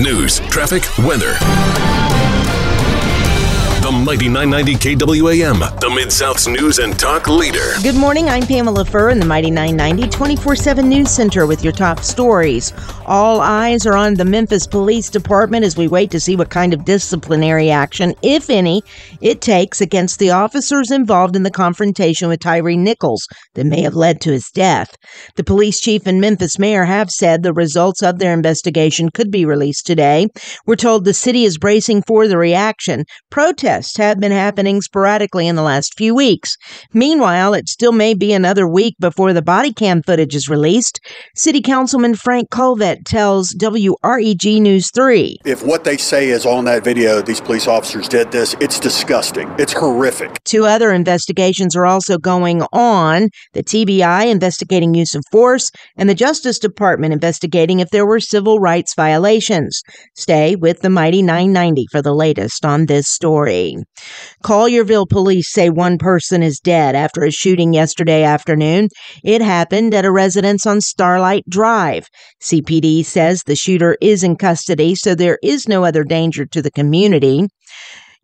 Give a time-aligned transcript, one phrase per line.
[0.00, 2.17] news, traffic, weather.
[3.88, 7.72] The Mighty 990 KWAM, the Mid South's news and talk leader.
[7.82, 8.28] Good morning.
[8.28, 12.74] I'm Pamela Furr in the Mighty 990 24 7 News Center with your top stories.
[13.06, 16.74] All eyes are on the Memphis Police Department as we wait to see what kind
[16.74, 18.82] of disciplinary action, if any,
[19.22, 23.94] it takes against the officers involved in the confrontation with Tyre Nichols that may have
[23.94, 24.94] led to his death.
[25.36, 29.46] The police chief and Memphis mayor have said the results of their investigation could be
[29.46, 30.26] released today.
[30.66, 33.06] We're told the city is bracing for the reaction.
[33.30, 36.56] Protests have been happening sporadically in the last few weeks.
[36.92, 41.00] Meanwhile, it still may be another week before the body cam footage is released.
[41.34, 45.38] City Councilman Frank Colvett tells WREG News 3.
[45.44, 49.54] If what they say is on that video, these police officers did this, it's disgusting.
[49.58, 50.42] It's horrific.
[50.44, 56.14] Two other investigations are also going on the TBI investigating use of force, and the
[56.14, 59.82] Justice Department investigating if there were civil rights violations.
[60.14, 63.67] Stay with the Mighty 990 for the latest on this story.
[64.44, 68.88] Collierville police say one person is dead after a shooting yesterday afternoon.
[69.24, 72.08] It happened at a residence on Starlight Drive.
[72.42, 76.70] CPD says the shooter is in custody, so there is no other danger to the
[76.70, 77.48] community.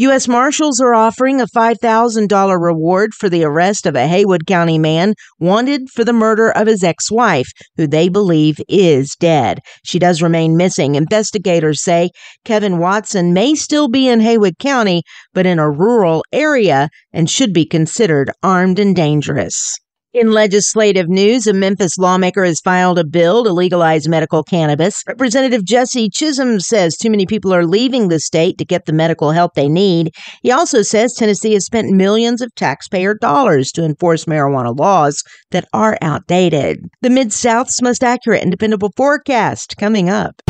[0.00, 0.26] U.S.
[0.26, 5.90] Marshals are offering a $5,000 reward for the arrest of a Haywood County man wanted
[5.90, 9.58] for the murder of his ex wife, who they believe is dead.
[9.84, 10.94] She does remain missing.
[10.94, 12.08] Investigators say
[12.46, 15.02] Kevin Watson may still be in Haywood County,
[15.34, 19.76] but in a rural area and should be considered armed and dangerous.
[20.12, 25.04] In legislative news, a Memphis lawmaker has filed a bill to legalize medical cannabis.
[25.06, 29.30] Representative Jesse Chism says too many people are leaving the state to get the medical
[29.30, 30.10] help they need.
[30.42, 35.68] He also says Tennessee has spent millions of taxpayer dollars to enforce marijuana laws that
[35.72, 36.78] are outdated.
[37.02, 40.42] The Mid South's most accurate and dependable forecast coming up.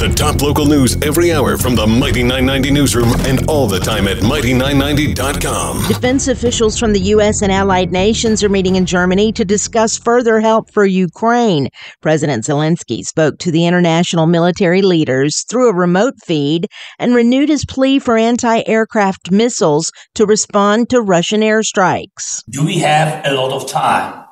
[0.00, 4.08] The top local news every hour from the Mighty 990 newsroom and all the time
[4.08, 5.88] at Mighty990.com.
[5.88, 7.42] Defense officials from the U.S.
[7.42, 11.68] and allied nations are meeting in Germany to discuss further help for Ukraine.
[12.00, 16.66] President Zelensky spoke to the international military leaders through a remote feed
[16.98, 22.42] and renewed his plea for anti aircraft missiles to respond to Russian airstrikes.
[22.48, 24.24] Do we have a lot of time?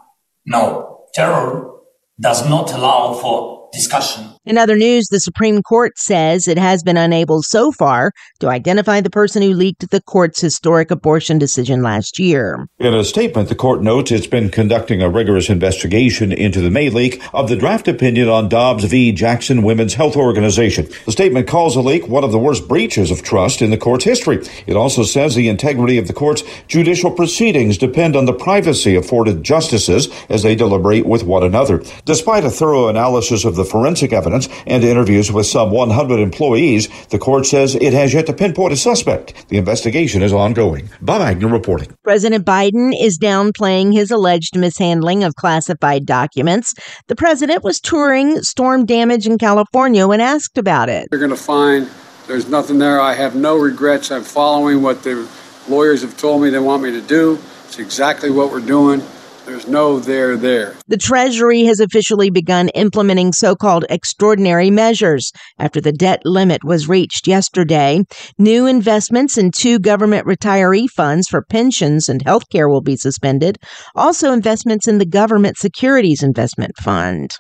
[0.47, 1.04] No.
[1.12, 1.75] Terror
[2.19, 4.38] does not allow for discussion.
[4.48, 9.03] In other news, the Supreme Court says it has been unable so far to identify
[9.03, 12.66] the person who leaked the court's historic abortion decision last year.
[12.78, 16.88] In a statement, the court notes it's been conducting a rigorous investigation into the May
[16.88, 19.12] leak of the draft opinion on Dobbs v.
[19.12, 20.88] Jackson Women's Health Organization.
[21.04, 24.06] The statement calls the leak one of the worst breaches of trust in the court's
[24.06, 24.38] history.
[24.66, 29.44] It also says the integrity of the court's judicial proceedings depend on the privacy afforded
[29.44, 31.84] justices as they deliberate with one another.
[32.06, 37.19] Despite a thorough analysis of the forensic evidence and interviews with some 100 employees, the
[37.19, 39.49] court says it has yet to pinpoint a suspect.
[39.49, 40.91] The investigation is ongoing.
[41.00, 41.97] Bob Agnew reporting.
[42.04, 46.75] President Biden is downplaying his alleged mishandling of classified documents.
[47.09, 51.09] The president was touring storm damage in California when asked about it.
[51.10, 51.88] You're going to find
[52.27, 53.00] there's nothing there.
[53.00, 54.10] I have no regrets.
[54.10, 55.27] I'm following what the
[55.69, 57.38] lawyers have told me they want me to do.
[57.66, 59.03] It's exactly what we're doing.
[59.48, 60.75] There's no there there.
[60.88, 66.86] The Treasury has officially begun implementing so called extraordinary measures after the debt limit was
[66.86, 68.04] reached yesterday.
[68.36, 73.56] New investments in two government retiree funds for pensions and health care will be suspended.
[73.94, 77.30] Also, investments in the Government Securities Investment Fund.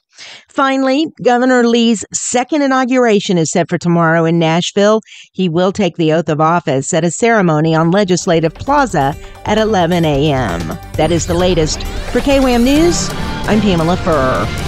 [0.48, 5.00] Finally, Governor Lee's second inauguration is set for tomorrow in Nashville.
[5.32, 10.04] He will take the oath of office at a ceremony on Legislative Plaza at 11
[10.04, 10.78] a.m.
[10.94, 11.82] That is the latest.
[12.12, 13.08] For KWAM News,
[13.48, 14.67] I'm Pamela Furr.